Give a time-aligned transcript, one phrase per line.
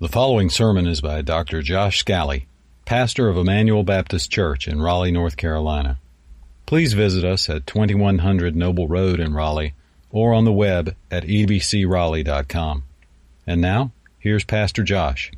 [0.00, 1.60] The following sermon is by Dr.
[1.60, 2.46] Josh Scally,
[2.84, 5.98] pastor of Emmanuel Baptist Church in Raleigh, North Carolina.
[6.66, 9.74] Please visit us at 2100 Noble Road in Raleigh
[10.12, 12.84] or on the web at ebcraleigh.com.
[13.44, 13.90] And now,
[14.20, 15.32] here's Pastor Josh.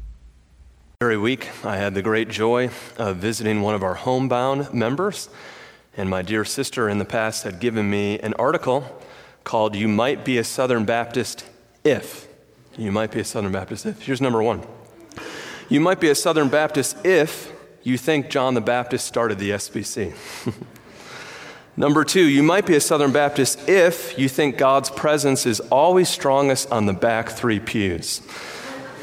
[1.01, 2.69] Every week, I had the great joy
[2.99, 5.31] of visiting one of our homebound members,
[5.97, 9.01] and my dear sister in the past had given me an article
[9.43, 11.47] called You Might Be a Southern Baptist
[11.83, 12.30] If.
[12.77, 14.03] You might be a Southern Baptist if.
[14.03, 14.63] Here's number one.
[15.69, 17.53] You might be a Southern Baptist if
[17.83, 20.15] you think John the Baptist started the SBC.
[21.77, 26.09] number two, you might be a Southern Baptist if you think God's presence is always
[26.09, 28.21] strongest on the back three pews.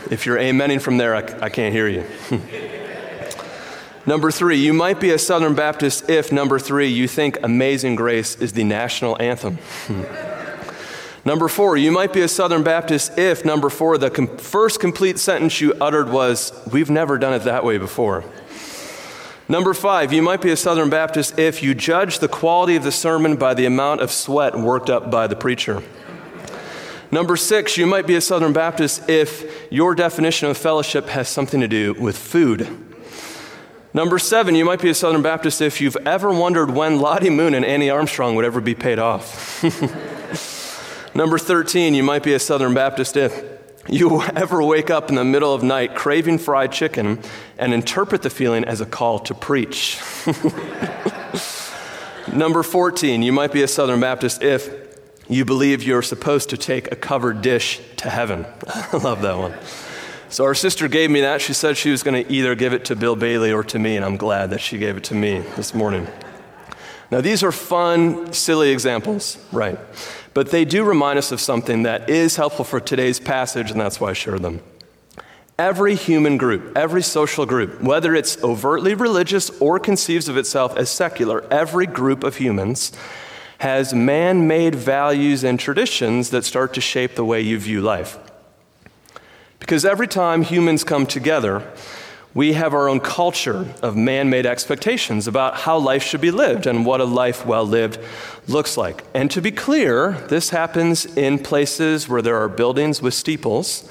[0.10, 2.06] If you're amening from there, I, I can't hear you.
[4.06, 8.36] number three, you might be a Southern Baptist if, number three, you think Amazing Grace
[8.36, 9.58] is the national anthem.
[11.28, 15.20] Number four, you might be a Southern Baptist if, number four, the com- first complete
[15.20, 18.24] sentence you uttered was, We've never done it that way before.
[19.50, 22.94] Number five, you might be a Southern Baptist if you judge the quality of the
[22.94, 25.84] sermon by the amount of sweat worked up by the preacher.
[27.12, 31.60] Number six, you might be a Southern Baptist if your definition of fellowship has something
[31.60, 32.70] to do with food.
[33.94, 37.54] Number seven, you might be a Southern Baptist if you've ever wondered when Lottie Moon
[37.54, 39.62] and Annie Armstrong would ever be paid off.
[41.18, 43.44] Number 13, you might be a Southern Baptist if
[43.90, 47.20] you ever wake up in the middle of night craving fried chicken
[47.58, 50.00] and interpret the feeling as a call to preach.
[52.32, 54.70] Number 14, you might be a Southern Baptist if
[55.28, 58.46] you believe you're supposed to take a covered dish to heaven.
[58.68, 59.56] I love that one.
[60.30, 61.42] So our sister gave me that.
[61.42, 63.96] She said she was going to either give it to Bill Bailey or to me,
[63.96, 66.08] and I'm glad that she gave it to me this morning.
[67.10, 69.80] Now, these are fun, silly examples, right?
[70.38, 74.00] But they do remind us of something that is helpful for today's passage, and that's
[74.00, 74.62] why I share them.
[75.58, 80.92] Every human group, every social group, whether it's overtly religious or conceives of itself as
[80.92, 82.92] secular, every group of humans
[83.62, 88.20] has man made values and traditions that start to shape the way you view life.
[89.58, 91.68] Because every time humans come together,
[92.34, 96.68] we have our own culture of man made expectations about how life should be lived
[96.68, 98.00] and what a life well lived
[98.48, 99.04] looks like.
[99.14, 103.90] And to be clear, this happens in places where there are buildings with steeples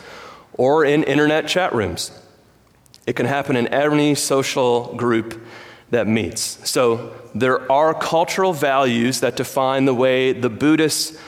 [0.54, 2.10] or in internet chat rooms.
[3.06, 5.40] It can happen in any social group
[5.90, 6.68] that meets.
[6.68, 11.18] So there are cultural values that define the way the Buddhist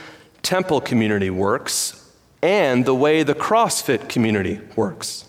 [0.43, 1.95] temple community works
[2.43, 5.25] and the way the CrossFit community works.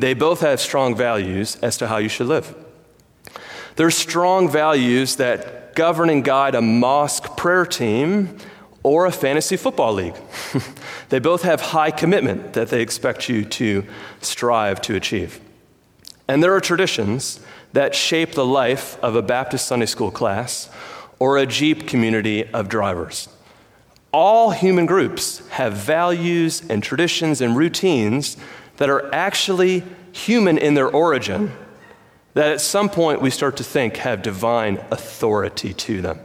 [0.00, 2.54] They both have strong values as to how you should live.
[3.76, 8.38] There's strong values that govern and guide a mosque prayer team
[8.82, 10.14] or a fantasy football league.
[11.10, 13.84] they both have high commitment that they expect you to
[14.22, 15.38] strive to achieve.
[16.26, 17.38] And there are traditions
[17.74, 20.70] that shape the life of a Baptist Sunday school class
[21.18, 23.28] or a Jeep community of drivers.
[24.12, 28.38] All human groups have values and traditions and routines
[28.80, 31.52] that are actually human in their origin,
[32.32, 36.18] that at some point we start to think have divine authority to them.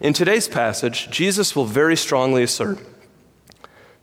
[0.00, 2.78] In today's passage, Jesus will very strongly assert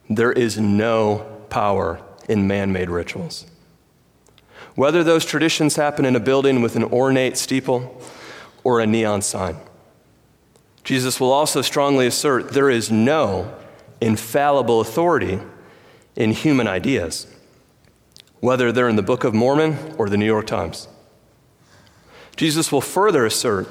[0.10, 3.46] there is no power in man made rituals.
[4.76, 8.02] Whether those traditions happen in a building with an ornate steeple
[8.66, 9.56] or a neon sign.
[10.84, 13.56] Jesus will also strongly assert there is no
[14.02, 15.40] infallible authority
[16.20, 17.26] in human ideas,
[18.42, 20.88] whether they're in the Book of Mormon or the New York Times.
[22.36, 23.68] Jesus will further assert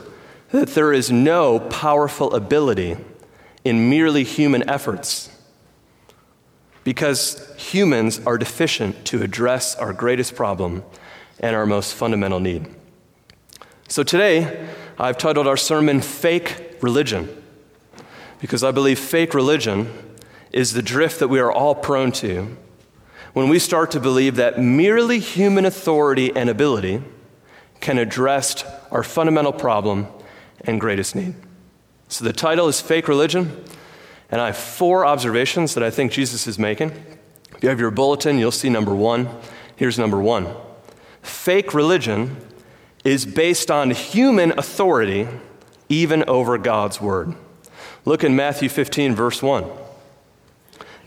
[0.50, 2.96] that there is no powerful ability
[3.64, 5.30] in merely human efforts
[6.84, 10.82] because humans are deficient to address our greatest problem
[11.40, 12.66] and our most fundamental need.
[13.88, 17.28] So today, I've titled our sermon Fake Religion
[18.40, 20.07] because I believe fake religion
[20.52, 22.56] is the drift that we are all prone to
[23.32, 27.02] when we start to believe that merely human authority and ability
[27.80, 30.08] can address our fundamental problem
[30.62, 31.34] and greatest need.
[32.08, 33.64] So the title is Fake Religion,
[34.30, 36.90] and I have four observations that I think Jesus is making.
[37.54, 39.28] If you have your bulletin, you'll see number one.
[39.76, 40.48] Here's number one
[41.22, 42.36] Fake religion
[43.04, 45.28] is based on human authority,
[45.88, 47.34] even over God's word.
[48.04, 49.64] Look in Matthew 15, verse 1.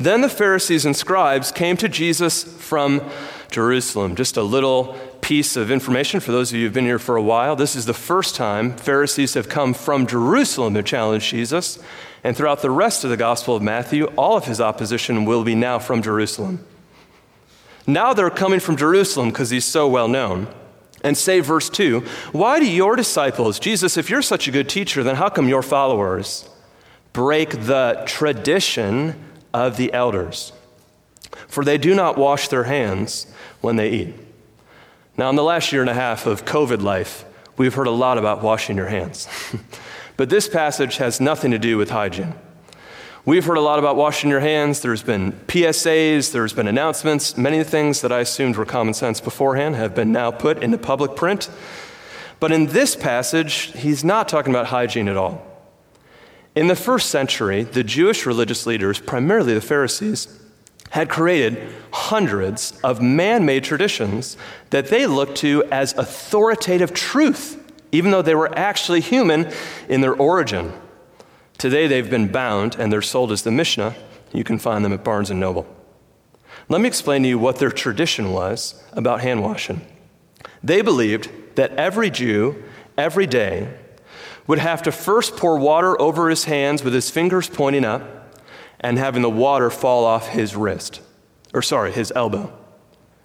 [0.04, 3.08] Then the Pharisees and scribes came to Jesus from
[3.52, 4.16] Jerusalem.
[4.16, 7.22] Just a little piece of information for those of you who've been here for a
[7.22, 7.56] while.
[7.56, 11.78] This is the first time Pharisees have come from Jerusalem to challenge Jesus.
[12.24, 15.54] And throughout the rest of the Gospel of Matthew, all of his opposition will be
[15.54, 16.66] now from Jerusalem.
[17.86, 20.48] Now they're coming from Jerusalem because he's so well known.
[21.04, 22.00] And say, verse 2,
[22.32, 25.64] why do your disciples, Jesus, if you're such a good teacher, then how come your
[25.64, 26.50] followers
[27.14, 30.54] break the tradition of the elders?
[31.48, 33.28] For they do not wash their hands
[33.62, 34.16] when they eat.
[35.18, 37.26] Now, in the last year and a half of COVID life,
[37.58, 39.28] we've heard a lot about washing your hands.
[40.18, 42.34] but this passage has nothing to do with hygiene.
[43.24, 44.80] We've heard a lot about washing your hands.
[44.80, 47.38] There's been PSAs, there's been announcements.
[47.38, 51.16] Many things that I assumed were common sense beforehand have been now put into public
[51.16, 51.48] print.
[52.40, 55.51] But in this passage, he's not talking about hygiene at all.
[56.56, 60.40] In the first century, the Jewish religious leaders, primarily the Pharisees,
[60.90, 64.36] had created hundreds of man made traditions
[64.72, 67.58] that they looked to as authoritative truth,
[67.94, 69.50] even though they were actually human
[69.88, 70.74] in their origin.
[71.58, 73.96] Today they've been bound and they're sold as the Mishnah.
[74.34, 75.66] You can find them at Barnes and Noble.
[76.68, 79.82] Let me explain to you what their tradition was about hand washing.
[80.62, 82.64] They believed that every Jew,
[82.98, 83.78] every day,
[84.52, 88.36] would have to first pour water over his hands with his fingers pointing up
[88.82, 91.00] and having the water fall off his wrist,
[91.54, 92.52] or sorry, his elbow.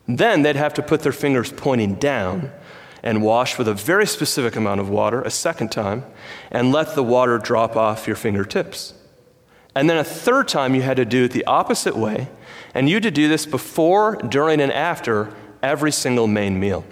[0.07, 2.53] Then they'd have to put their fingers pointing down
[3.03, 6.05] and wash with a very specific amount of water a second time
[6.53, 8.95] and let the water drop off your fingertips.
[9.75, 12.29] And then a third time you had to do it the opposite way,
[12.73, 16.85] and you had to do this before, during, and after every single main meal.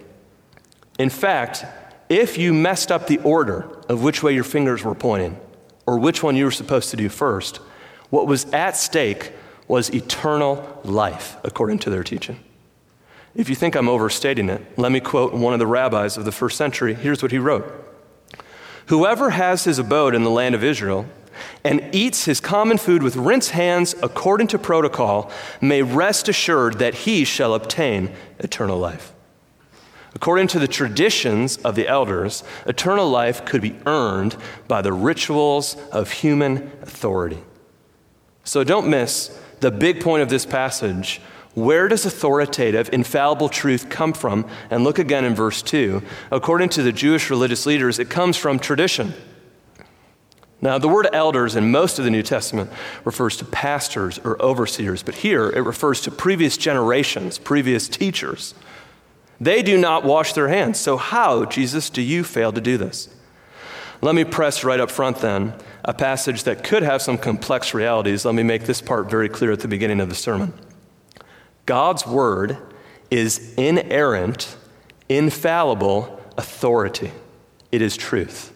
[0.99, 1.65] In fact,
[2.09, 5.39] if you messed up the order of which way your fingers were pointing,
[5.87, 7.56] or which one you were supposed to do first,
[8.11, 9.33] what was at stake
[9.69, 12.39] was eternal life, according to their teaching.
[13.35, 16.33] If you think I'm overstating it, let me quote one of the rabbis of the
[16.33, 16.95] first century.
[16.95, 17.73] Here's what he wrote
[18.87, 21.06] Whoever has his abode in the land of Israel
[21.65, 26.95] and eats his common food with rinsed hands according to protocol may rest assured that
[26.95, 29.14] he shall obtain eternal life.
[30.15, 34.37] According to the traditions of the elders, eternal life could be earned
[34.69, 37.43] by the rituals of human authority.
[38.45, 41.21] So don't miss the big point of this passage
[41.55, 44.47] where does authoritative, infallible truth come from?
[44.71, 46.03] And look again in verse 2.
[46.33, 49.15] According to the Jewish religious leaders, it comes from tradition.
[50.61, 52.73] Now, the word elders in most of the New Testament
[53.05, 58.55] refers to pastors or overseers, but here it refers to previous generations, previous teachers.
[59.41, 60.79] They do not wash their hands.
[60.79, 63.09] So, how, Jesus, do you fail to do this?
[64.01, 65.55] Let me press right up front then
[65.85, 68.25] a passage that could have some complex realities.
[68.25, 70.53] Let me make this part very clear at the beginning of the sermon.
[71.67, 72.57] God's word
[73.11, 74.57] is inerrant,
[75.09, 77.13] infallible authority.
[77.71, 78.53] It is truth.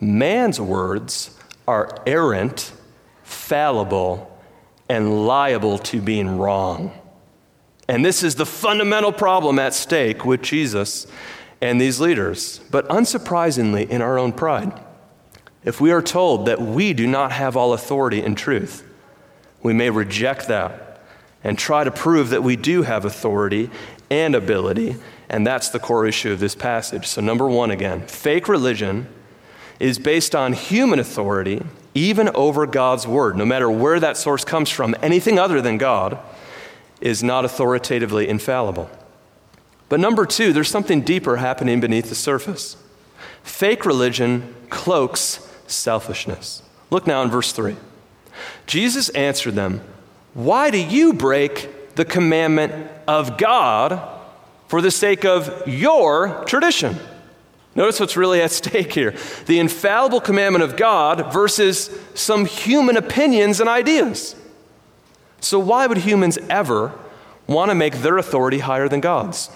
[0.00, 1.36] Man's words
[1.66, 2.72] are errant,
[3.22, 4.38] fallible,
[4.88, 6.92] and liable to being wrong.
[7.88, 11.06] And this is the fundamental problem at stake with Jesus
[11.60, 12.60] and these leaders.
[12.70, 14.78] But unsurprisingly, in our own pride,
[15.64, 18.86] if we are told that we do not have all authority in truth,
[19.62, 21.00] we may reject that
[21.42, 23.70] and try to prove that we do have authority
[24.10, 24.96] and ability.
[25.28, 27.06] And that's the core issue of this passage.
[27.06, 29.08] So, number one again, fake religion
[29.80, 31.62] is based on human authority,
[31.94, 33.36] even over God's word.
[33.36, 36.18] No matter where that source comes from, anything other than God
[37.00, 38.90] is not authoritatively infallible.
[39.88, 42.76] But number two, there's something deeper happening beneath the surface.
[43.42, 46.62] Fake religion cloaks selfishness.
[46.90, 47.76] Look now in verse 3.
[48.66, 49.80] Jesus answered them,
[50.34, 54.00] why do you break the commandment of God
[54.68, 56.96] for the sake of your tradition?
[57.74, 59.14] Notice what's really at stake here
[59.46, 64.34] the infallible commandment of God versus some human opinions and ideas.
[65.40, 66.92] So, why would humans ever
[67.46, 69.50] want to make their authority higher than God's?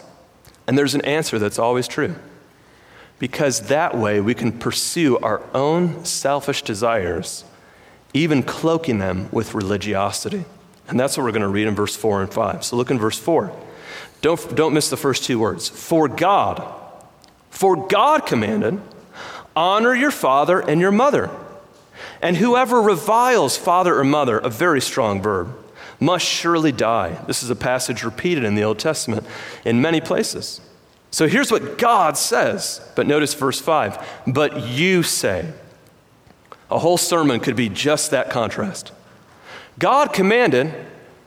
[0.67, 2.15] And there's an answer that's always true.
[3.19, 7.45] Because that way we can pursue our own selfish desires,
[8.15, 10.45] even cloaking them with religiosity.
[10.89, 12.65] And that's what we're going to read in verse 4 and 5.
[12.65, 13.53] So look in verse 4.
[14.21, 15.69] Don't, don't miss the first two words.
[15.69, 16.65] For God,
[17.51, 18.81] for God commanded,
[19.55, 21.31] honor your father and your mother.
[22.21, 25.57] And whoever reviles father or mother, a very strong verb,
[26.03, 27.17] must surely die.
[27.27, 29.25] This is a passage repeated in the Old Testament
[29.65, 30.61] in many places.
[31.11, 32.81] So here's what God says.
[32.97, 35.53] But notice verse 5 But you say.
[36.71, 38.93] A whole sermon could be just that contrast.
[39.79, 40.73] God commanded,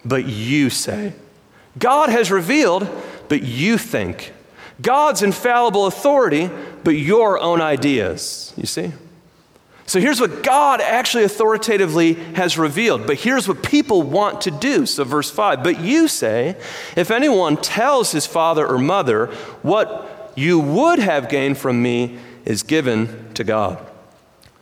[0.04, 1.14] but you say.
[1.78, 2.90] God has revealed,
[3.30, 4.34] but you think.
[4.82, 6.50] God's infallible authority,
[6.84, 8.54] but your own ideas.
[8.58, 8.92] You see?
[9.88, 14.86] So here's what God actually authoritatively has revealed, but here's what people want to do.
[14.88, 16.58] So, verse 5 But you say,
[16.96, 19.28] if anyone tells his father or mother,
[19.62, 23.86] what you would have gained from me is given to God.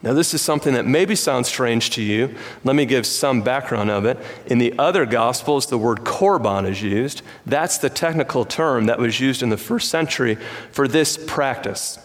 [0.02, 2.36] Now, this is something that maybe sounds strange to you.
[2.66, 4.20] Let me give some background of it.
[4.48, 7.22] In the other Gospels, the word korban is used.
[7.46, 10.36] That's the technical term that was used in the first century
[10.72, 12.03] for this practice.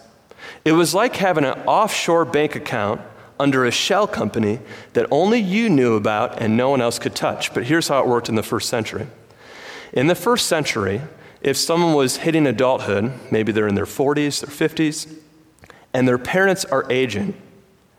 [0.68, 3.00] It was like having an offshore bank account
[3.40, 4.60] under a shell company
[4.92, 7.54] that only you knew about and no one else could touch.
[7.54, 9.06] But here's how it worked in the first century.
[9.94, 11.00] In the first century,
[11.40, 15.10] if someone was hitting adulthood, maybe they're in their 40s, their 50s,
[15.94, 17.32] and their parents are aging,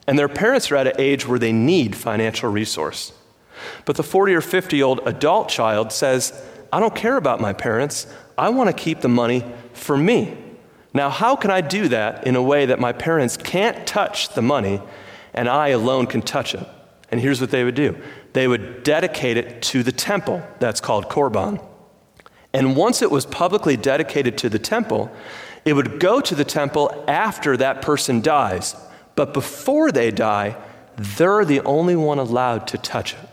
[0.05, 3.13] and their parents are at an age where they need financial resource.
[3.85, 6.39] But the 40 or 50 year old adult child says,
[6.71, 8.05] I don't care about my parents.
[8.37, 10.37] I want to keep the money for me.
[10.99, 14.41] Now, how can I do that in a way that my parents can't touch the
[14.41, 14.81] money
[15.33, 16.67] and I alone can touch it?
[17.09, 17.95] And here's what they would do
[18.33, 20.43] they would dedicate it to the temple.
[20.59, 21.65] That's called Korban.
[22.51, 25.09] And once it was publicly dedicated to the temple,
[25.63, 28.75] it would go to the temple after that person dies.
[29.15, 30.57] But before they die,
[30.97, 33.28] they're the only one allowed to touch it.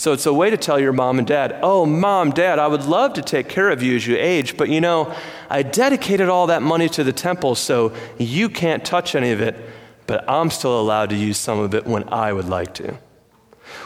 [0.00, 2.86] So it's a way to tell your mom and dad, oh, mom, dad, I would
[2.86, 5.14] love to take care of you as you age, but you know,
[5.50, 9.56] I dedicated all that money to the temple, so you can't touch any of it,
[10.06, 12.96] but I'm still allowed to use some of it when I would like to.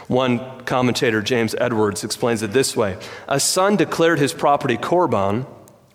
[0.07, 5.45] One commentator, James Edwards, explains it this way A son declared his property korban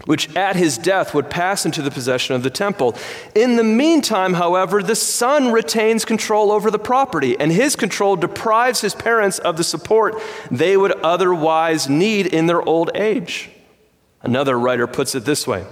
[0.06, 2.96] which at his death would pass into the possession of the temple.
[3.34, 8.80] In the meantime, however, the son retains control over the property, and his control deprives
[8.80, 13.50] his parents of the support they would otherwise need in their old age.
[14.22, 15.64] Another writer puts it this way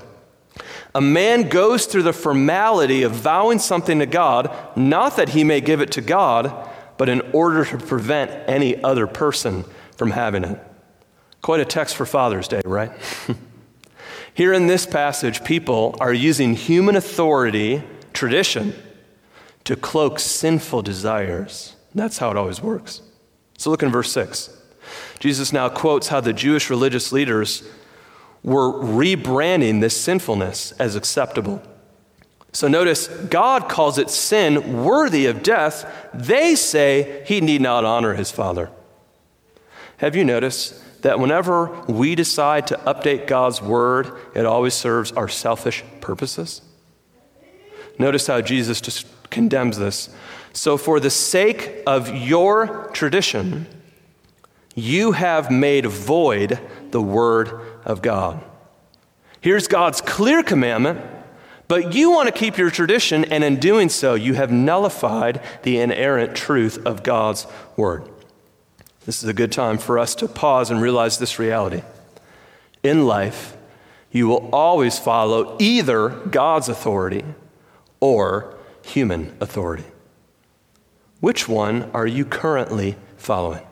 [0.95, 5.61] A man goes through the formality of vowing something to God, not that he may
[5.61, 9.65] give it to God, but in order to prevent any other person
[9.97, 10.61] from having it.
[11.41, 12.91] Quite a text for Father's Day, right?
[14.38, 18.73] Here in this passage, people are using human authority, tradition,
[19.64, 21.75] to cloak sinful desires.
[21.92, 23.02] That's how it always works.
[23.57, 24.57] So look in verse 6.
[25.18, 27.68] Jesus now quotes how the Jewish religious leaders
[28.45, 31.61] were rebranding this sinfulness as acceptable.
[32.52, 35.85] So notice, God calls it sin worthy of death.
[36.14, 38.71] They say he need not honor his father.
[39.97, 45.27] Have you noticed that whenever we decide to update God's word, it always serves our
[45.27, 46.61] selfish purposes?
[47.99, 50.11] Notice how Jesus just condemns this.
[50.53, 53.67] So, for the sake of your tradition,
[54.75, 56.61] you have made void
[56.91, 58.45] the word of God.
[59.41, 61.00] Here's God's clear commandment,
[61.69, 65.79] but you want to keep your tradition, and in doing so, you have nullified the
[65.79, 67.47] inerrant truth of God's
[67.79, 68.07] word.
[69.09, 71.81] This is a good time for us to pause and realize this reality.
[72.83, 73.57] In life,
[74.12, 77.25] you will always follow either God's authority
[78.00, 79.87] or human authority.
[81.21, 83.62] Which one are you currently following?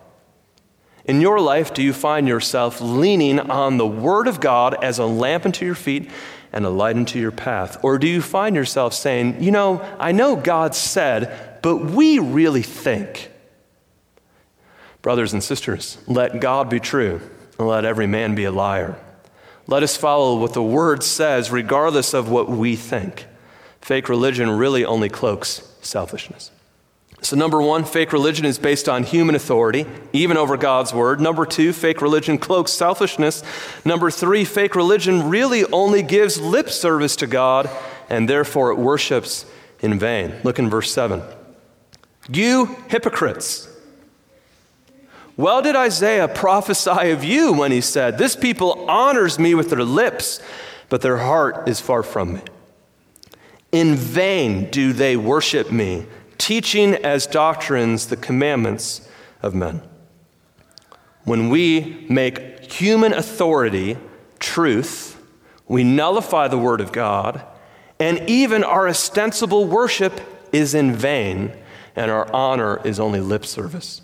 [1.05, 5.05] In your life, do you find yourself leaning on the Word of God as a
[5.05, 6.11] lamp unto your feet
[6.51, 7.77] and a light unto your path?
[7.85, 12.63] Or do you find yourself saying, you know, I know God said, but we really
[12.63, 13.33] think?
[15.07, 17.21] Brothers and sisters, let God be true
[17.61, 18.99] and let every man be a liar.
[19.69, 23.27] Let us follow what the word says, regardless of what we think.
[23.81, 26.51] Fake religion really only cloaks selfishness.
[27.23, 31.21] So, number one, fake religion is based on human authority, even over God's word.
[31.21, 33.45] Number two, fake religion cloaks selfishness.
[33.85, 37.71] Number three, fake religion really only gives lip service to God,
[38.11, 39.47] and therefore it worships
[39.79, 40.35] in vain.
[40.43, 41.23] Look in verse 7.
[42.29, 43.69] You hypocrites!
[45.37, 49.85] Well, did Isaiah prophesy of you when he said, This people honors me with their
[49.85, 50.41] lips,
[50.89, 52.41] but their heart is far from me.
[53.71, 56.07] In vain do they worship me,
[56.39, 59.07] teaching as doctrines the commandments
[59.43, 59.83] of men.
[61.25, 63.99] When we make human authority
[64.39, 65.21] truth,
[65.69, 67.45] we nullify the word of God,
[68.01, 70.19] and even our ostensible worship
[70.53, 71.53] is in vain,
[71.95, 74.01] and our honor is only lip service.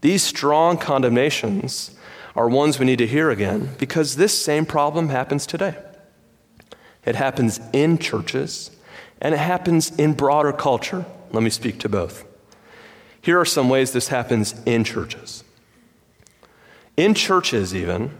[0.00, 1.94] These strong condemnations
[2.34, 5.76] are ones we need to hear again because this same problem happens today.
[7.04, 8.70] It happens in churches
[9.20, 11.04] and it happens in broader culture.
[11.32, 12.24] Let me speak to both.
[13.20, 15.44] Here are some ways this happens in churches.
[16.96, 18.16] In churches, even,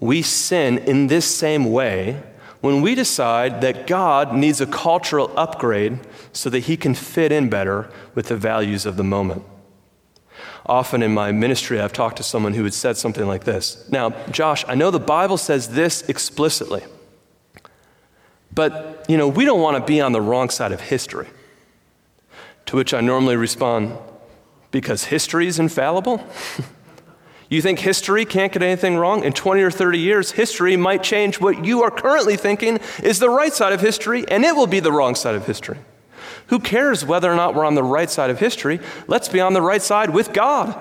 [0.00, 2.22] we sin in this same way
[2.60, 6.00] when we decide that God needs a cultural upgrade
[6.32, 9.42] so that he can fit in better with the values of the moment.
[10.68, 14.10] Often in my ministry, I've talked to someone who had said something like this Now,
[14.30, 16.82] Josh, I know the Bible says this explicitly,
[18.52, 21.28] but, you know, we don't want to be on the wrong side of history.
[22.66, 23.96] To which I normally respond,
[24.70, 26.24] because history is infallible?
[27.50, 29.24] You think history can't get anything wrong?
[29.24, 33.30] In 20 or 30 years, history might change what you are currently thinking is the
[33.30, 35.78] right side of history, and it will be the wrong side of history.
[36.48, 38.80] Who cares whether or not we're on the right side of history?
[39.06, 40.78] Let's be on the right side with God.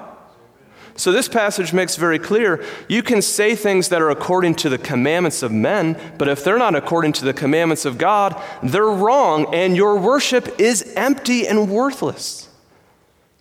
[0.96, 4.80] So, this passage makes very clear you can say things that are according to the
[4.80, 9.54] commandments of men, but if they're not according to the commandments of God, they're wrong,
[9.54, 12.50] and your worship is empty and worthless.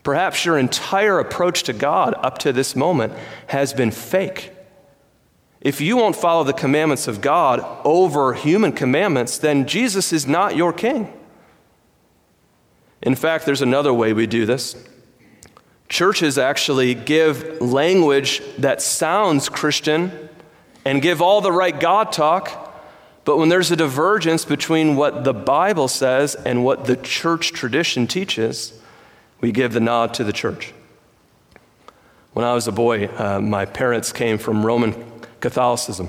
[0.02, 3.14] Perhaps your entire approach to God up to this moment
[3.46, 4.52] has been fake.
[5.62, 10.56] If you won't follow the commandments of God over human commandments, then Jesus is not
[10.56, 11.12] your king.
[13.02, 14.76] In fact, there's another way we do this.
[15.88, 20.28] Churches actually give language that sounds Christian
[20.84, 22.74] and give all the right God talk,
[23.24, 28.06] but when there's a divergence between what the Bible says and what the church tradition
[28.06, 28.80] teaches,
[29.40, 30.72] we give the nod to the church.
[32.32, 34.94] When I was a boy, uh, my parents came from Roman
[35.40, 36.08] Catholicism.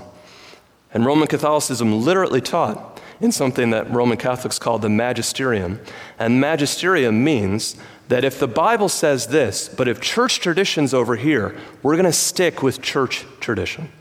[0.94, 5.80] And Roman Catholicism literally taught in something that Roman Catholics call the magisterium.
[6.20, 7.76] And magisterium means
[8.08, 12.14] that if the Bible says this, but if church tradition's over here, we're going to
[12.14, 13.92] stick with church tradition.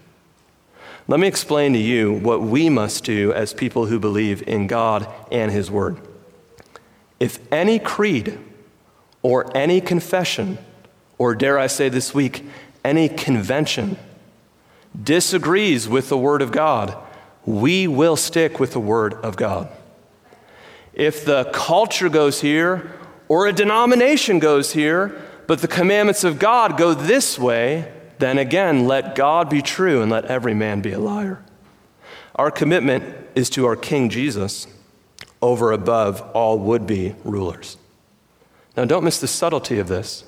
[1.08, 5.08] Let me explain to you what we must do as people who believe in God
[5.30, 5.98] and His Word.
[7.20, 8.38] If any creed
[9.22, 10.58] or any confession,
[11.18, 12.44] or dare I say this week,
[12.84, 13.96] any convention,
[15.00, 16.96] disagrees with the Word of God,
[17.46, 19.68] we will stick with the Word of God.
[20.92, 22.92] If the culture goes here,
[23.28, 28.86] or a denomination goes here, but the commandments of God go this way, then again,
[28.86, 31.42] let God be true and let every man be a liar.
[32.34, 34.66] Our commitment is to our King Jesus
[35.40, 37.76] over above all would be rulers.
[38.76, 40.24] Now, don't miss the subtlety of this.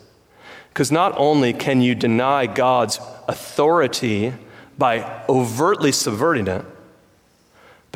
[0.69, 4.35] Because not only can you deny God's authority
[4.77, 6.65] by overtly subverting it,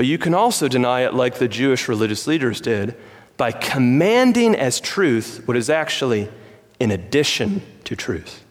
[0.03, 2.97] but you can also deny it like the Jewish religious leaders did
[3.37, 6.29] by commanding as truth what is actually
[6.81, 8.43] in addition to truth.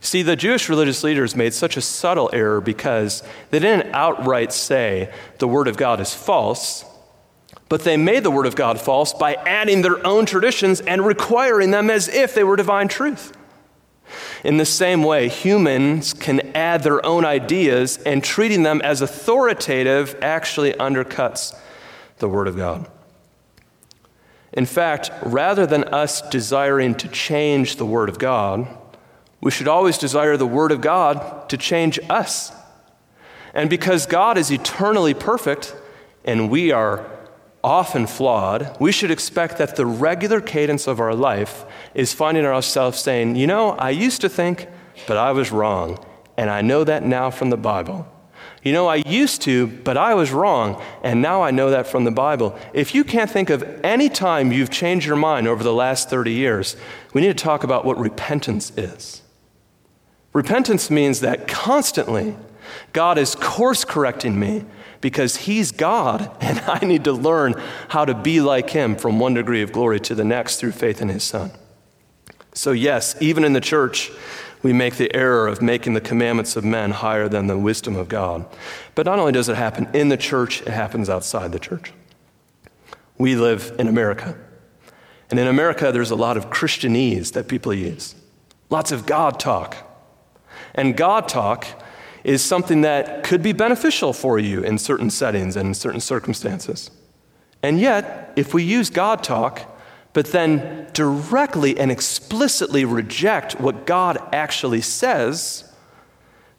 [0.00, 5.10] See, the Jewish religious leaders made such a subtle error because they didn't outright say
[5.38, 6.84] the Word of God is false.
[7.70, 11.70] But they made the Word of God false by adding their own traditions and requiring
[11.70, 13.34] them as if they were divine truth.
[14.44, 20.16] In the same way, humans can add their own ideas, and treating them as authoritative
[20.22, 21.58] actually undercuts
[22.18, 22.88] the Word of God.
[24.52, 28.66] In fact, rather than us desiring to change the Word of God,
[29.40, 32.52] we should always desire the Word of God to change us.
[33.52, 35.74] And because God is eternally perfect
[36.24, 37.06] and we are
[37.66, 43.00] often flawed, we should expect that the regular cadence of our life is finding ourselves
[43.00, 44.68] saying, You know, I used to think,
[45.08, 45.98] but I was wrong.
[46.36, 48.06] And I know that now from the Bible.
[48.62, 52.04] You know, I used to, but I was wrong, and now I know that from
[52.04, 52.56] the Bible.
[52.72, 56.32] If you can't think of any time you've changed your mind over the last 30
[56.32, 56.76] years,
[57.14, 59.22] we need to talk about what repentance is.
[60.32, 62.36] Repentance means that constantly
[62.92, 64.64] God is course correcting me
[65.00, 67.54] because he's God and I need to learn
[67.88, 71.00] how to be like him from one degree of glory to the next through faith
[71.00, 71.50] in his son.
[72.52, 74.10] So, yes, even in the church,
[74.62, 78.08] we make the error of making the commandments of men higher than the wisdom of
[78.08, 78.46] God.
[78.94, 81.92] But not only does it happen in the church, it happens outside the church.
[83.18, 84.36] We live in America.
[85.30, 88.14] And in America, there's a lot of Christianese that people use,
[88.70, 89.76] lots of God talk.
[90.74, 91.66] And God talk
[92.26, 96.90] is something that could be beneficial for you in certain settings and in certain circumstances.
[97.62, 99.78] And yet, if we use God talk,
[100.12, 105.72] but then directly and explicitly reject what God actually says,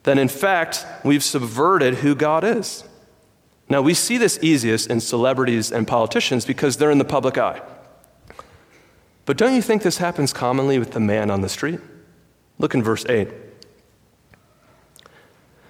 [0.04, 2.86] then in fact, we've subverted who God is.
[3.68, 7.62] Now, we see this easiest in celebrities and politicians because they're in the public eye.
[9.26, 11.82] But don't you think this happens commonly with the man on the street?
[12.58, 13.28] Look in verse 8.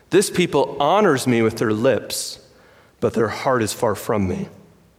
[0.09, 2.39] This people honors me with their lips,
[2.99, 4.49] but their heart is far from me.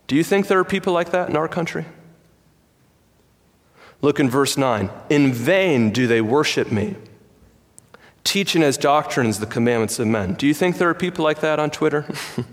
[0.07, 1.87] Do you think there are people like that in our country?
[4.01, 4.91] Look in verse 9.
[5.11, 6.97] In vain do they worship me,
[8.23, 10.35] teaching as doctrines the commandments of men.
[10.35, 12.07] Do you think there are people like that on Twitter?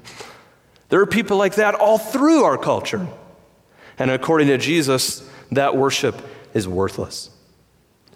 [0.90, 3.08] There are people like that all through our culture.
[3.98, 6.22] And according to Jesus, that worship
[6.54, 7.30] is worthless.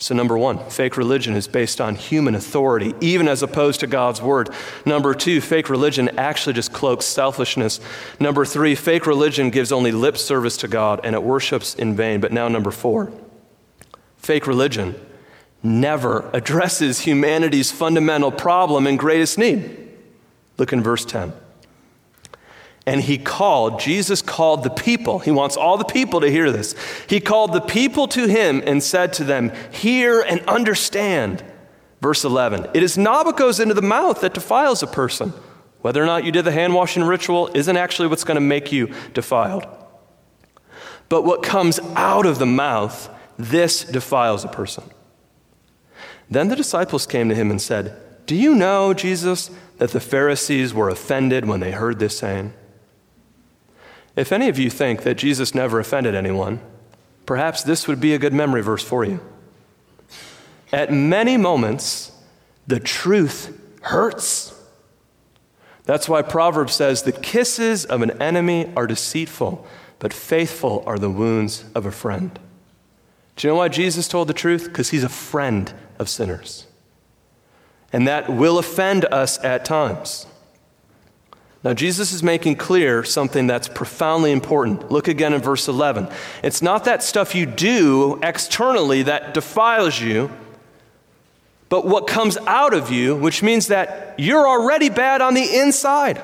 [0.01, 4.21] So, number one, fake religion is based on human authority, even as opposed to God's
[4.21, 4.49] word.
[4.85, 7.81] Number two, fake religion actually just cloaks selfishness.
[8.17, 12.21] Number three, fake religion gives only lip service to God and it worships in vain.
[12.21, 13.11] But now, number four,
[14.15, 14.95] fake religion
[15.61, 19.89] never addresses humanity's fundamental problem and greatest need.
[20.57, 21.33] Look in verse 10.
[22.89, 25.19] And he called, Jesus called the people.
[25.19, 26.73] He wants all the people to hear this.
[27.07, 31.43] He called the people to him and said to them, Hear and understand.
[32.01, 35.33] Verse 11 It is goes into the mouth that defiles a person.
[35.81, 38.71] Whether or not you did the hand washing ritual isn't actually what's going to make
[38.71, 39.67] you defiled.
[41.09, 44.83] But what comes out of the mouth, this defiles a person.
[46.27, 50.73] Then the disciples came to him and said, Do you know, Jesus, that the Pharisees
[50.73, 52.55] were offended when they heard this saying?
[54.19, 56.59] If any of you think that Jesus never offended anyone,
[57.25, 59.21] perhaps this would be a good memory verse for you.
[60.73, 62.11] At many moments,
[62.67, 64.53] the truth hurts.
[65.85, 69.65] That's why Proverbs says the kisses of an enemy are deceitful,
[69.99, 72.37] but faithful are the wounds of a friend.
[73.37, 74.65] Do you know why Jesus told the truth?
[74.65, 76.67] Because he's a friend of sinners.
[77.93, 80.25] And that will offend us at times.
[81.61, 84.89] Now, Jesus is making clear something that's profoundly important.
[84.91, 86.07] Look again in verse 11.
[86.41, 90.31] It's not that stuff you do externally that defiles you,
[91.67, 96.21] but what comes out of you, which means that you're already bad on the inside.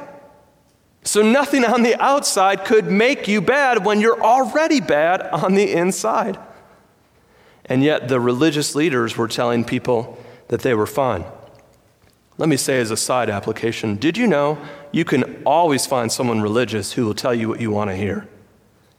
[1.03, 5.71] So, nothing on the outside could make you bad when you're already bad on the
[5.71, 6.39] inside.
[7.65, 10.17] And yet, the religious leaders were telling people
[10.47, 11.25] that they were fine.
[12.37, 14.57] Let me say as a side application did you know
[14.91, 18.27] you can always find someone religious who will tell you what you want to hear?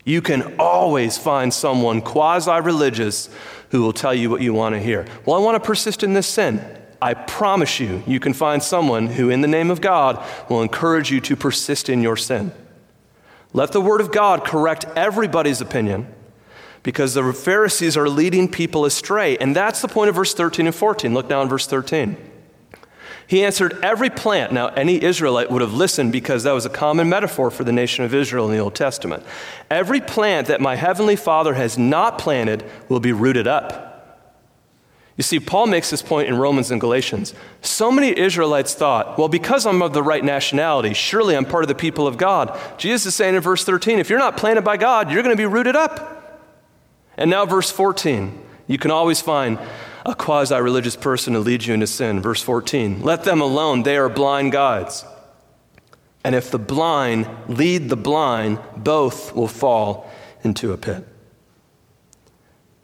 [0.05, 3.29] You can always find someone quasi religious
[3.70, 5.05] who will tell you what you want to hear.
[5.27, 6.64] Well, I want to persist in this sin.
[7.03, 11.11] I promise you, you can find someone who, in the name of God, will encourage
[11.11, 12.53] you to persist in your sin.
[13.53, 16.07] Let the Word of God correct everybody's opinion
[16.85, 19.37] because the Pharisees are leading people astray.
[19.38, 21.12] And that's the point of verse 13 and 14.
[21.12, 22.16] Look now in verse 13.
[23.26, 24.52] He answered every plant.
[24.52, 28.04] Now, any Israelite would have listened because that was a common metaphor for the nation
[28.04, 29.24] of Israel in the Old Testament.
[29.70, 33.86] Every plant that my heavenly Father has not planted will be rooted up.
[35.16, 37.32] You see, Paul makes this point in Romans and Galatians.
[37.62, 41.68] So many Israelites thought, well, because I'm of the right nationality, surely I'm part of
[41.68, 42.58] the people of God.
[42.76, 45.40] Jesus is saying in verse 13, if you're not planted by God, you're going to
[45.40, 46.12] be rooted up.
[47.16, 49.58] And now, verse 14, you can always find
[50.06, 52.20] a quasi religious person to lead you into sin.
[52.20, 55.04] Verse 14 Let them alone, they are blind guides.
[56.24, 60.10] And if the blind lead the blind, both will fall
[60.42, 61.06] into a pit.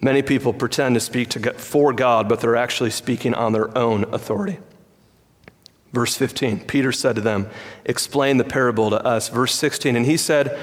[0.00, 4.04] Many people pretend to speak to for God, but they're actually speaking on their own
[4.12, 4.58] authority.
[5.92, 7.48] Verse 15 Peter said to them,
[7.84, 9.28] Explain the parable to us.
[9.28, 10.60] Verse 16, and he said,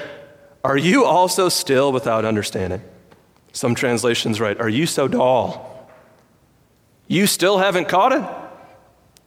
[0.62, 2.82] Are you also still without understanding?
[3.52, 5.69] Some translations write, Are you so dull?
[7.10, 8.22] You still haven't caught it?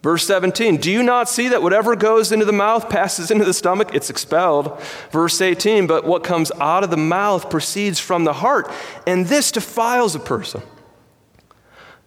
[0.02, 3.54] Verse 17, do you not see that whatever goes into the mouth passes into the
[3.54, 3.90] stomach?
[3.94, 4.82] It's expelled.
[5.12, 8.72] Verse 18, but what comes out of the mouth proceeds from the heart,
[9.06, 10.62] and this defiles a person.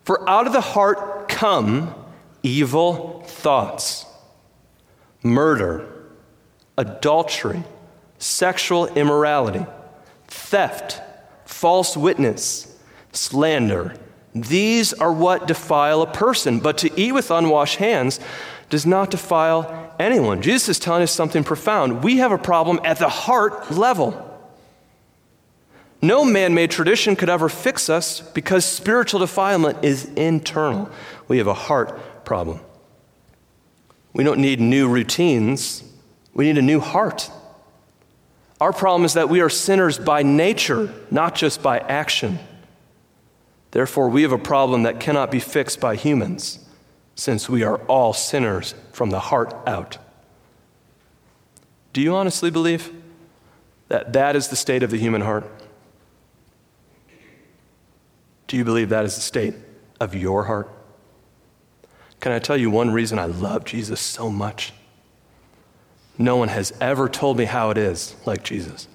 [0.04, 1.94] For out of the heart come
[2.42, 4.06] evil thoughts,
[5.22, 5.86] murder,
[6.78, 7.64] adultery,
[8.16, 9.66] sexual immorality,
[10.26, 11.02] theft,
[11.44, 12.78] false witness,
[13.12, 13.94] slander
[14.44, 18.20] these are what defile a person, but to eat with unwashed hands
[18.68, 20.42] does not defile anyone.
[20.42, 22.02] Jesus is telling us something profound.
[22.02, 24.22] We have a problem at the heart level.
[26.02, 30.90] No man made tradition could ever fix us because spiritual defilement is internal.
[31.28, 32.60] We have a heart problem.
[34.12, 35.82] We don't need new routines,
[36.34, 37.30] we need a new heart.
[38.60, 42.38] Our problem is that we are sinners by nature, not just by action.
[43.70, 46.60] Therefore, we have a problem that cannot be fixed by humans,
[47.14, 49.98] since we are all sinners from the heart out.
[51.92, 52.92] Do you honestly believe
[53.88, 55.50] that that is the state of the human heart?
[58.46, 59.54] Do you believe that is the state
[59.98, 60.70] of your heart?
[62.20, 64.72] Can I tell you one reason I love Jesus so much?
[66.18, 68.88] No one has ever told me how it is like Jesus.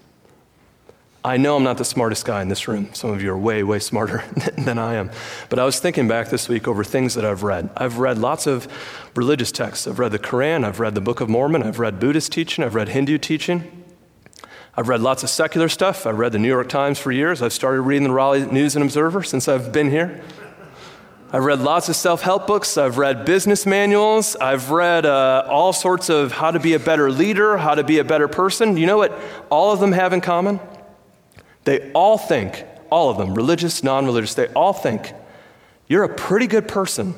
[1.23, 2.91] I know I'm not the smartest guy in this room.
[2.93, 4.23] Some of you are way, way smarter
[4.57, 5.11] than I am.
[5.49, 7.69] But I was thinking back this week over things that I've read.
[7.77, 8.67] I've read lots of
[9.15, 9.85] religious texts.
[9.85, 12.73] I've read the Quran, I've read the Book of Mormon, I've read Buddhist teaching, I've
[12.73, 13.83] read Hindu teaching.
[14.75, 16.07] I've read lots of secular stuff.
[16.07, 17.41] I've read the New York Times for years.
[17.41, 20.23] I've started reading the Raleigh News and Observer since I've been here.
[21.33, 22.77] I've read lots of self help books.
[22.77, 24.35] I've read business manuals.
[24.37, 27.99] I've read uh, all sorts of how to be a better leader, how to be
[27.99, 28.75] a better person.
[28.75, 29.17] You know what
[29.49, 30.59] all of them have in common?
[31.63, 35.13] They all think, all of them, religious, non religious, they all think
[35.87, 37.15] you're a pretty good person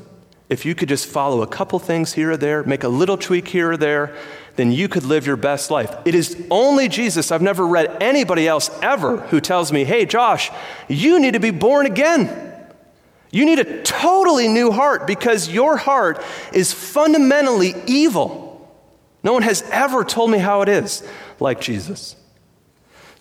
[0.49, 3.47] if you could just follow a couple things here or there, make a little tweak
[3.47, 4.15] here or there,
[4.55, 5.91] then you could live your best life.
[6.05, 10.51] It is only Jesus, I've never read anybody else ever who tells me, hey, Josh,
[10.87, 12.51] you need to be born again.
[13.31, 18.71] You need a totally new heart because your heart is fundamentally evil.
[19.23, 21.01] No one has ever told me how it is
[21.39, 22.15] like Jesus.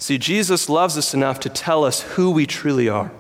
[0.03, 3.13] See, Jesus loves us enough to tell us who we truly are.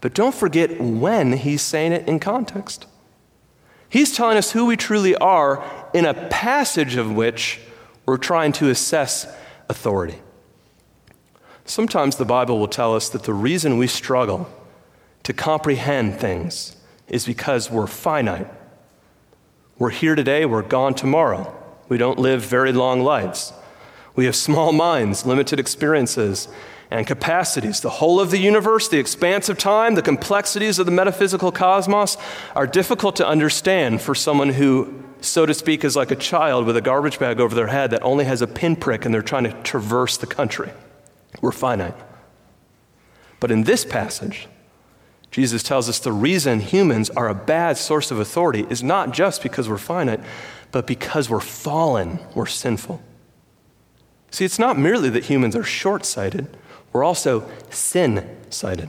[0.00, 2.86] But don't forget when he's saying it in context.
[3.88, 7.60] He's telling us who we truly are in a passage of which
[8.04, 9.32] we're trying to assess
[9.68, 10.18] authority.
[11.64, 14.50] Sometimes the Bible will tell us that the reason we struggle
[15.22, 16.74] to comprehend things
[17.06, 18.48] is because we're finite.
[19.78, 21.56] We're here today, we're gone tomorrow.
[21.88, 23.52] We don't live very long lives.
[24.18, 26.48] We have small minds, limited experiences,
[26.90, 27.80] and capacities.
[27.80, 32.16] The whole of the universe, the expanse of time, the complexities of the metaphysical cosmos
[32.56, 36.76] are difficult to understand for someone who, so to speak, is like a child with
[36.76, 39.52] a garbage bag over their head that only has a pinprick and they're trying to
[39.62, 40.72] traverse the country.
[41.40, 41.94] We're finite.
[43.38, 44.48] But in this passage,
[45.30, 49.44] Jesus tells us the reason humans are a bad source of authority is not just
[49.44, 50.18] because we're finite,
[50.72, 53.00] but because we're fallen, we're sinful.
[54.30, 56.48] See, it's not merely that humans are short sighted,
[56.92, 58.88] we're also sin sighted.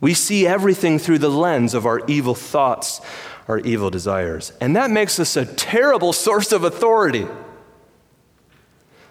[0.00, 3.00] We see everything through the lens of our evil thoughts,
[3.48, 4.52] our evil desires.
[4.60, 7.26] And that makes us a terrible source of authority.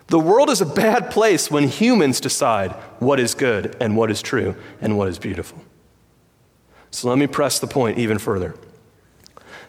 [0.07, 4.21] The world is a bad place when humans decide what is good and what is
[4.21, 5.59] true and what is beautiful.
[6.91, 8.53] So let me press the point even further.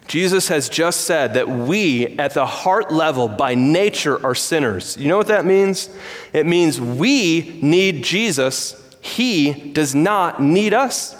[0.07, 4.95] Jesus has just said that we, at the heart level, by nature, are sinners.
[4.97, 5.89] You know what that means?
[6.31, 11.15] It means we need Jesus, He does not need us.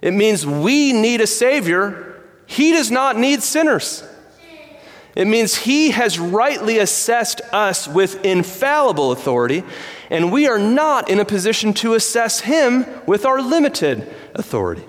[0.00, 4.04] It means we need a Savior, He does not need sinners.
[5.14, 9.64] It means He has rightly assessed us with infallible authority,
[10.08, 14.84] and we are not in a position to assess Him with our limited authority.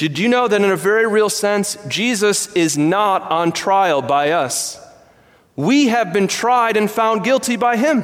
[0.00, 4.30] Did you know that in a very real sense, Jesus is not on trial by
[4.30, 4.80] us?
[5.56, 8.02] We have been tried and found guilty by him.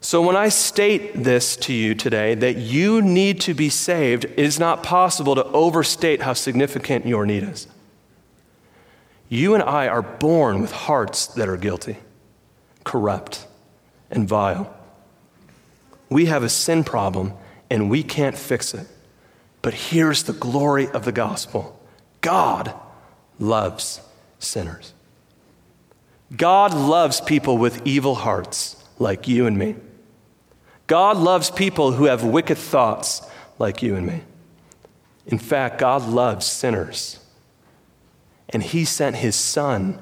[0.00, 4.38] So, when I state this to you today, that you need to be saved, it
[4.38, 7.66] is not possible to overstate how significant your need is.
[9.28, 11.98] You and I are born with hearts that are guilty,
[12.82, 13.46] corrupt,
[14.10, 14.74] and vile.
[16.08, 17.34] We have a sin problem,
[17.68, 18.86] and we can't fix it.
[19.62, 21.80] But here's the glory of the gospel
[22.20, 22.74] God
[23.38, 24.00] loves
[24.38, 24.92] sinners.
[26.36, 29.76] God loves people with evil hearts like you and me.
[30.86, 33.22] God loves people who have wicked thoughts
[33.58, 34.22] like you and me.
[35.26, 37.18] In fact, God loves sinners.
[38.48, 40.00] And He sent His Son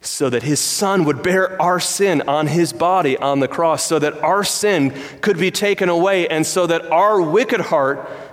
[0.00, 3.98] so that His Son would bear our sin on His body on the cross, so
[3.98, 7.60] that our sin could be taken away, and so that our wicked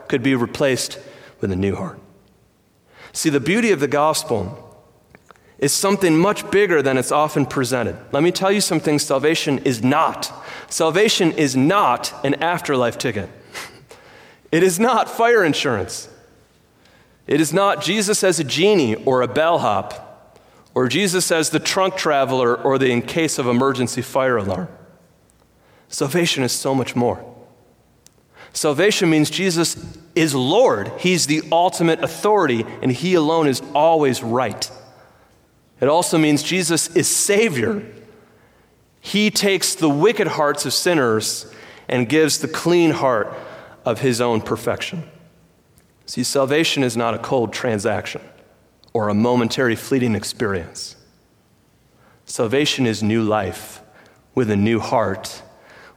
[0.07, 0.99] could be replaced
[1.41, 1.99] with a new heart.
[3.11, 4.59] See, the beauty of the gospel
[5.59, 7.97] is something much bigger than it's often presented.
[8.11, 10.31] Let me tell you something salvation is not.
[10.69, 13.29] Salvation is not an afterlife ticket,
[14.51, 16.09] it is not fire insurance.
[17.25, 20.37] It is not Jesus as a genie or a bellhop,
[20.75, 24.67] or Jesus as the trunk traveler or the in case of emergency fire alarm.
[25.87, 27.32] Salvation is so much more.
[28.53, 29.75] Salvation means Jesus
[30.15, 30.91] is Lord.
[30.99, 34.71] He's the ultimate authority, and He alone is always right.
[35.81, 37.83] It also means Jesus is Savior.
[39.01, 41.51] He takes the wicked hearts of sinners
[41.89, 43.33] and gives the clean heart
[43.85, 45.03] of His own perfection.
[46.05, 48.21] See, salvation is not a cold transaction
[48.93, 50.95] or a momentary fleeting experience.
[52.25, 53.81] Salvation is new life
[54.35, 55.41] with a new heart,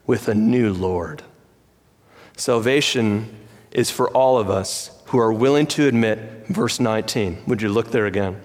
[0.07, 1.23] with a new Lord.
[2.37, 3.35] Salvation
[3.73, 7.43] is for all of us who are willing to admit, verse 19.
[7.47, 8.41] Would you look there again?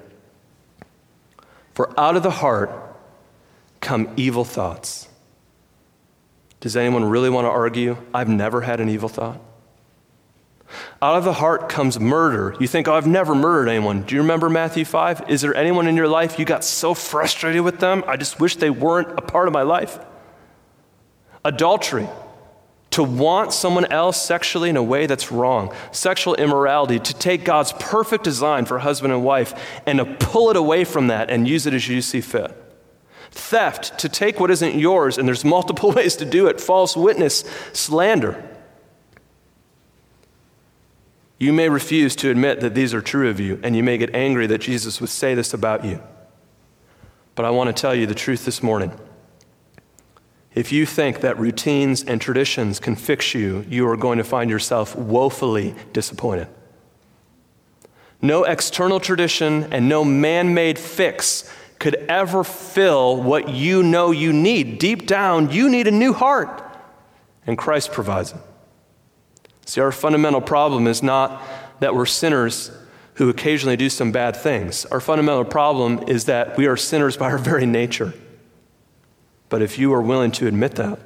[1.74, 2.72] For out of the heart
[3.82, 5.08] come evil thoughts.
[6.60, 7.98] Does anyone really want to argue?
[8.14, 9.42] I've never had an evil thought.
[11.02, 12.56] Out of the heart comes murder.
[12.60, 14.04] You think, oh, I've never murdered anyone.
[14.04, 15.30] Do you remember Matthew 5?
[15.30, 18.04] Is there anyone in your life you got so frustrated with them?
[18.08, 20.00] I just wish they weren't a part of my life.
[21.44, 22.08] Adultery
[22.92, 27.74] to want someone else sexually in a way that's wrong, sexual immorality, to take God's
[27.74, 29.54] perfect design for husband and wife
[29.86, 32.56] and to pull it away from that and use it as you see fit.
[33.32, 37.46] Theft, to take what isn't yours, and there's multiple ways to do it, false witness,
[37.72, 38.48] slander.
[41.40, 44.14] You may refuse to admit that these are true of you, and you may get
[44.14, 46.04] angry that Jesus would say this about you.
[47.36, 48.92] But I want to tell you the truth this morning.
[50.54, 54.50] If you think that routines and traditions can fix you, you are going to find
[54.50, 56.48] yourself woefully disappointed.
[58.22, 64.32] No external tradition and no man made fix could ever fill what you know you
[64.32, 64.78] need.
[64.78, 66.64] Deep down, you need a new heart,
[67.48, 68.38] and Christ provides it.
[69.66, 71.42] See, our fundamental problem is not
[71.80, 72.72] that we're sinners
[73.16, 74.86] who occasionally do some bad things.
[74.86, 78.14] Our fundamental problem is that we are sinners by our very nature.
[79.52, 80.98] But if you are willing to admit that,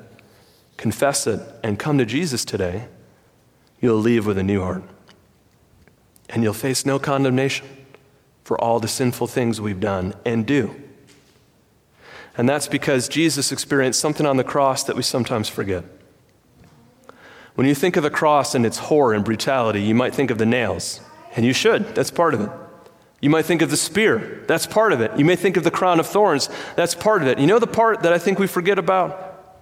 [0.78, 2.86] confess it, and come to Jesus today,
[3.82, 4.84] you'll leave with a new heart.
[6.30, 7.66] And you'll face no condemnation
[8.44, 10.76] for all the sinful things we've done and do.
[12.38, 15.84] And that's because Jesus experienced something on the cross that we sometimes forget.
[17.56, 20.38] When you think of the cross and its horror and brutality, you might think of
[20.38, 21.02] the nails,
[21.36, 21.96] and you should.
[21.96, 22.50] That's part of it.
[23.26, 24.44] You might think of the spear.
[24.46, 25.18] That's part of it.
[25.18, 26.48] You may think of the crown of thorns.
[26.76, 27.40] That's part of it.
[27.40, 29.58] You know the part that I think we forget about?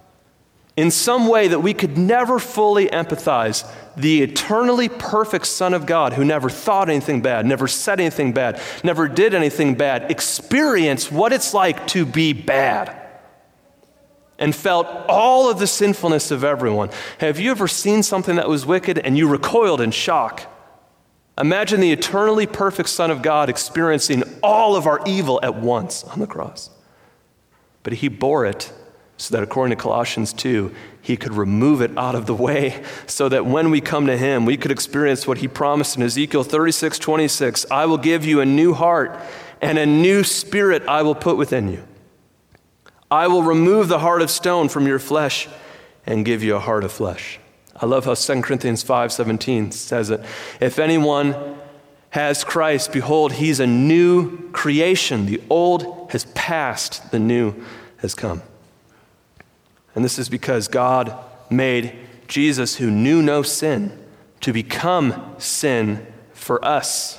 [0.76, 6.12] In some way that we could never fully empathize, the eternally perfect Son of God
[6.12, 11.32] who never thought anything bad, never said anything bad, never did anything bad, experienced what
[11.32, 12.94] it's like to be bad
[14.38, 16.90] and felt all of the sinfulness of everyone.
[17.16, 20.50] Have you ever seen something that was wicked and you recoiled in shock?
[21.36, 26.20] Imagine the eternally perfect Son of God experiencing all of our evil at once on
[26.20, 26.70] the cross.
[27.82, 28.72] But he bore it
[29.16, 33.28] so that, according to Colossians 2, he could remove it out of the way so
[33.28, 36.98] that when we come to him, we could experience what he promised in Ezekiel 36
[36.98, 39.18] 26 I will give you a new heart,
[39.60, 41.84] and a new spirit I will put within you.
[43.10, 45.48] I will remove the heart of stone from your flesh
[46.06, 47.38] and give you a heart of flesh.
[47.76, 50.20] I love how 2 Corinthians 5:17 says it.
[50.60, 51.58] If anyone
[52.10, 55.26] has Christ, behold, he's a new creation.
[55.26, 57.54] The old has passed, the new
[57.98, 58.42] has come.
[59.94, 61.16] And this is because God
[61.50, 61.96] made
[62.28, 63.98] Jesus, who knew no sin,
[64.40, 67.18] to become sin for us,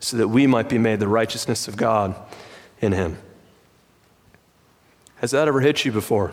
[0.00, 2.14] so that we might be made the righteousness of God
[2.80, 3.18] in him.
[5.16, 6.32] Has that ever hit you before?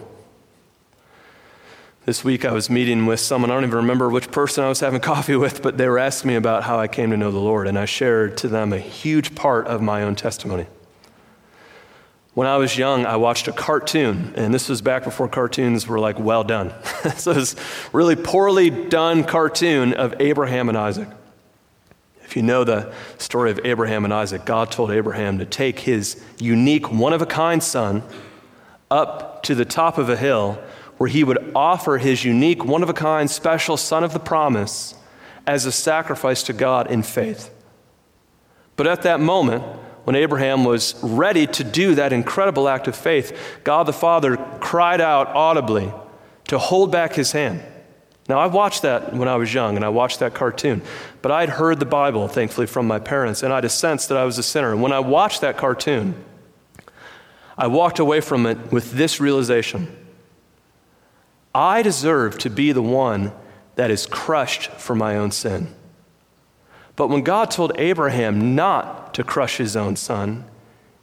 [2.07, 4.79] This week I was meeting with someone, I don't even remember which person I was
[4.79, 7.37] having coffee with, but they were asking me about how I came to know the
[7.37, 10.67] Lord, and I shared to them a huge part of my own testimony.
[12.33, 15.99] When I was young, I watched a cartoon, and this was back before cartoons were
[15.99, 16.73] like well done.
[17.17, 17.57] so was
[17.91, 21.09] really poorly done cartoon of Abraham and Isaac.
[22.23, 26.23] If you know the story of Abraham and Isaac, God told Abraham to take his
[26.39, 28.01] unique, one of a kind son
[28.89, 30.57] up to the top of a hill
[30.97, 34.95] where he would offer his unique, one of a kind, special son of the promise
[35.45, 37.53] as a sacrifice to God in faith.
[38.75, 39.63] But at that moment,
[40.03, 45.01] when Abraham was ready to do that incredible act of faith, God the Father cried
[45.01, 45.91] out audibly
[46.45, 47.62] to hold back his hand.
[48.29, 50.81] Now, I watched that when I was young and I watched that cartoon,
[51.21, 54.17] but I'd heard the Bible, thankfully, from my parents, and I had a sense that
[54.17, 54.71] I was a sinner.
[54.71, 56.13] And when I watched that cartoon,
[57.57, 59.96] I walked away from it with this realization
[61.57, 63.31] I deserve to be the one
[63.77, 65.73] that is crushed for my own sin.
[66.95, 70.45] But when God told Abraham not to crush his own son,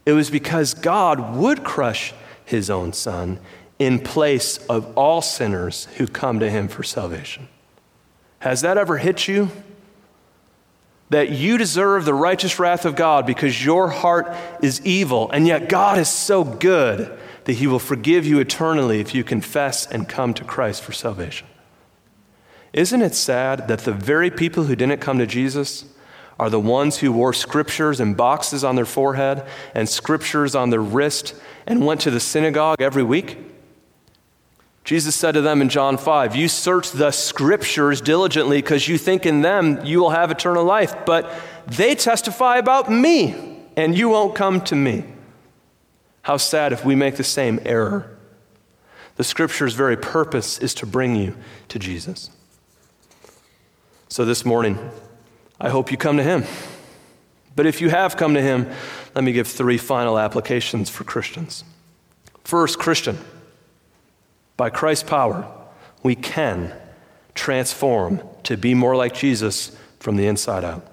[0.05, 2.13] it was because God would crush
[2.45, 3.41] his own son
[3.79, 7.49] in place of all sinners who come to him for salvation.
[8.39, 9.51] Has that ever hit you?
[11.09, 15.69] That you deserve the righteous wrath of God because your heart is evil, and yet
[15.69, 20.33] God is so good that he will forgive you eternally if you confess and come
[20.33, 21.47] to Christ for salvation.
[22.73, 25.85] Isn't it sad that the very people who didn't come to Jesus
[26.37, 30.81] are the ones who wore scriptures and boxes on their forehead and scriptures on their
[30.81, 31.33] wrist
[31.65, 33.54] and went to the synagogue every week?
[34.85, 39.25] Jesus said to them in John 5, You search the scriptures diligently because you think
[39.25, 41.29] in them you will have eternal life, but
[41.65, 45.03] they testify about me, and you won't come to me.
[46.21, 48.15] How sad if we make the same error.
[49.15, 51.35] The scripture's very purpose is to bring you
[51.69, 52.29] to Jesus.
[54.07, 54.77] So this morning,
[55.59, 56.43] I hope you come to him.
[57.55, 58.69] But if you have come to him,
[59.15, 61.63] let me give three final applications for Christians.
[62.43, 63.17] First, Christian,
[64.57, 65.51] by Christ's power,
[66.03, 66.73] we can
[67.33, 70.85] transform to be more like Jesus from the inside out.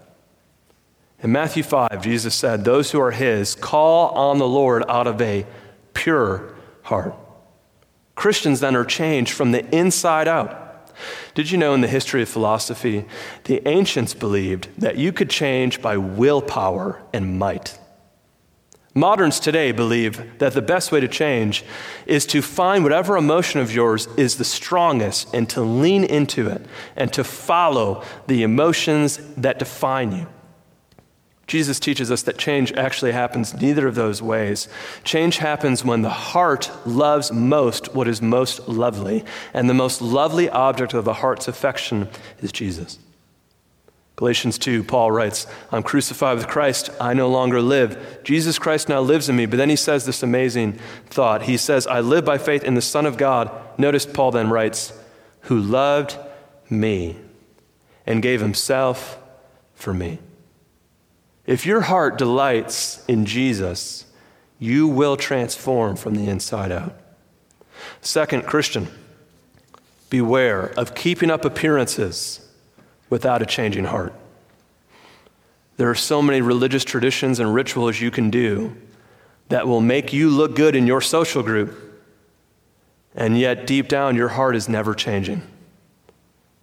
[1.23, 5.21] In Matthew 5, Jesus said, Those who are his call on the Lord out of
[5.21, 5.47] a
[5.95, 7.15] pure heart.
[8.17, 10.59] Christians then are changed from the inside out.
[11.35, 13.05] Did you know in the history of philosophy,
[13.45, 17.79] the ancients believed that you could change by willpower and might?
[18.95, 21.65] Moderns today believe that the best way to change
[22.05, 26.67] is to find whatever emotion of yours is the strongest and to lean into it
[26.95, 30.27] and to follow the emotions that define you.
[31.47, 34.69] Jesus teaches us that change actually happens neither of those ways.
[35.05, 40.49] Change happens when the heart loves most what is most lovely, and the most lovely
[40.49, 42.09] object of the heart's affection
[42.41, 42.99] is Jesus.
[44.17, 46.91] Galatians 2, Paul writes, I'm crucified with Christ.
[47.01, 48.21] I no longer live.
[48.25, 49.47] Jesus Christ now lives in me.
[49.47, 51.45] But then he says this amazing thought.
[51.45, 53.51] He says, I live by faith in the Son of God.
[53.79, 54.93] Notice Paul then writes,
[55.43, 56.17] who loved
[56.69, 57.17] me
[58.07, 59.19] and gave himself
[59.75, 60.19] for me.
[61.47, 64.05] If your heart delights in Jesus,
[64.59, 66.95] you will transform from the inside out.
[68.01, 68.87] Second, Christian,
[70.09, 72.42] beware of keeping up appearances
[73.13, 74.15] without a changing heart.
[75.77, 78.75] There are so many religious traditions and rituals you can do
[79.51, 81.77] that will make you look good in your social group,
[83.15, 85.43] and yet deep down, your heart is never changing.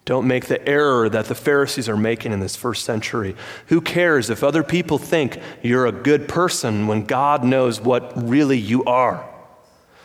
[0.04, 3.36] Don't make the error that the Pharisees are making in this first century.
[3.68, 8.58] Who cares if other people think you're a good person when God knows what really
[8.58, 9.24] you are?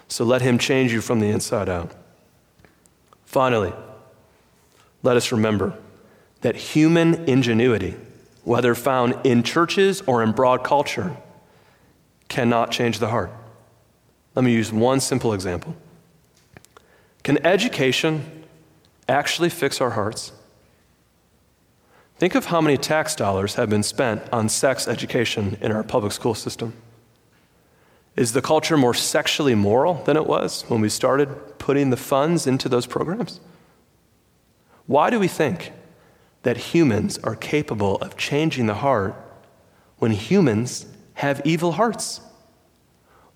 [0.07, 1.91] So let Him change you from the inside out.
[3.25, 3.73] Finally,
[5.01, 5.75] let us remember
[6.41, 7.95] that human ingenuity,
[8.43, 11.15] whether found in churches or in broad culture,
[12.27, 13.31] cannot change the heart.
[14.35, 15.75] Let me use one simple example.
[17.23, 18.43] Can education
[19.07, 20.31] actually fix our hearts?
[22.17, 26.11] Think of how many tax dollars have been spent on sex education in our public
[26.11, 26.73] school system.
[28.15, 31.27] Is the culture more sexually moral than it was when we started
[31.57, 33.41] putting the funds into those programs?
[34.87, 35.73] Why do we think
[36.45, 39.15] that humans are capable of changing the heart
[39.97, 40.85] when humans
[41.15, 42.21] have evil hearts.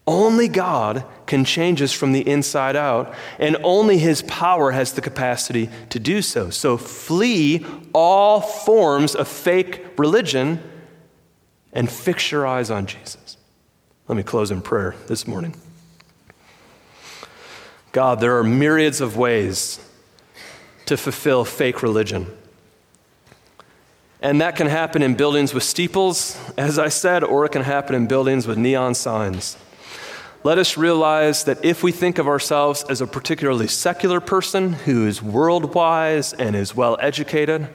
[0.06, 5.02] Only God can change us from the inside out, and only His power has the
[5.02, 6.52] capacity to do so.
[6.52, 10.62] So flee all forms of fake religion
[11.74, 13.38] and fix your eyes on Jesus.
[14.08, 15.56] Let me close in prayer this morning.
[17.92, 19.80] God, there are myriads of ways
[20.86, 22.36] to fulfill fake religion.
[24.22, 27.96] And that can happen in buildings with steeples, as I said, or it can happen
[27.96, 29.58] in buildings with neon signs.
[30.44, 35.06] Let us realize that if we think of ourselves as a particularly secular person who
[35.06, 37.70] is world wise and is well educated,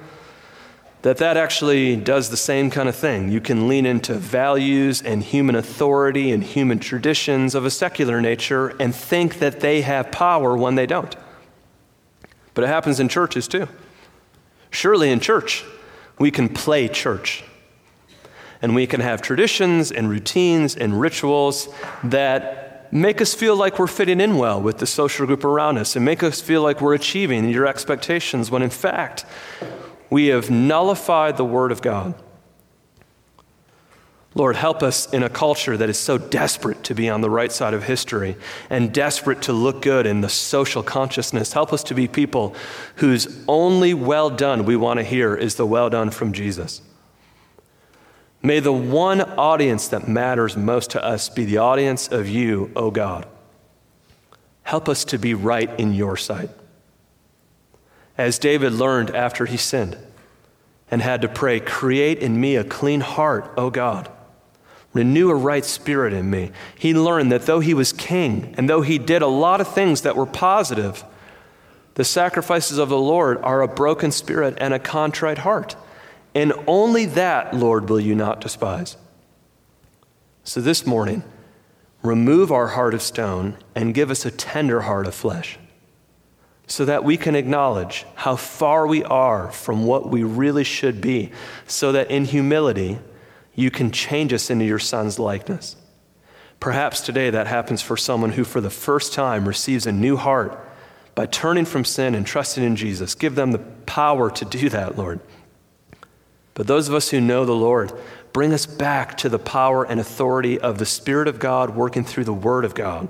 [1.02, 3.30] that that actually does the same kind of thing.
[3.30, 8.68] You can lean into values and human authority and human traditions of a secular nature
[8.80, 11.14] and think that they have power when they don't.
[12.54, 13.68] But it happens in churches too.
[14.70, 15.64] Surely in church,
[16.18, 17.44] we can play church.
[18.62, 21.68] And we can have traditions and routines and rituals
[22.02, 25.96] that make us feel like we're fitting in well with the social group around us
[25.96, 29.26] and make us feel like we're achieving your expectations when in fact
[30.08, 32.14] we have nullified the Word of God.
[34.36, 37.52] Lord, help us in a culture that is so desperate to be on the right
[37.52, 38.36] side of history
[38.68, 41.52] and desperate to look good in the social consciousness.
[41.52, 42.54] Help us to be people
[42.96, 46.82] whose only well done we want to hear is the well done from Jesus.
[48.42, 52.86] May the one audience that matters most to us be the audience of you, O
[52.86, 53.28] oh God.
[54.64, 56.50] Help us to be right in your sight.
[58.18, 59.96] As David learned after he sinned
[60.90, 64.10] and had to pray, Create in me a clean heart, O God
[64.94, 66.52] Renew a right spirit in me.
[66.78, 70.02] He learned that though he was king and though he did a lot of things
[70.02, 71.04] that were positive,
[71.94, 75.76] the sacrifices of the Lord are a broken spirit and a contrite heart.
[76.34, 78.96] And only that, Lord, will you not despise.
[80.44, 81.24] So this morning,
[82.02, 85.58] remove our heart of stone and give us a tender heart of flesh
[86.66, 91.30] so that we can acknowledge how far we are from what we really should be,
[91.66, 92.98] so that in humility,
[93.54, 95.76] you can change us into your son's likeness.
[96.60, 100.58] Perhaps today that happens for someone who, for the first time, receives a new heart
[101.14, 103.14] by turning from sin and trusting in Jesus.
[103.14, 105.20] Give them the power to do that, Lord.
[106.54, 107.92] But those of us who know the Lord,
[108.32, 112.24] bring us back to the power and authority of the Spirit of God working through
[112.24, 113.08] the Word of God.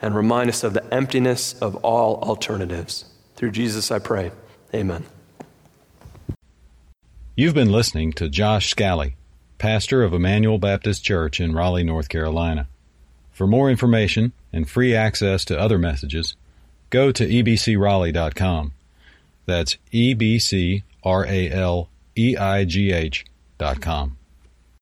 [0.00, 3.06] And remind us of the emptiness of all alternatives.
[3.36, 4.32] Through Jesus, I pray.
[4.74, 5.04] Amen.
[7.36, 9.16] You've been listening to Josh Scally,
[9.58, 12.68] pastor of Emmanuel Baptist Church in Raleigh, North Carolina.
[13.32, 16.36] For more information and free access to other messages,
[16.90, 18.72] go to ebcraleigh.com.
[19.46, 23.24] That's E B C R A L E I G H
[23.58, 24.16] dot com.